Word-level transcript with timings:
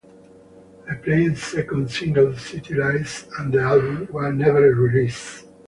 A 0.89 0.95
planned 0.95 1.37
second 1.37 1.91
single, 1.91 2.35
"City 2.35 2.73
Lights", 2.73 3.27
and 3.37 3.53
the 3.53 3.61
album 3.61 4.07
were 4.11 4.33
never 4.33 4.61
released. 4.73 5.45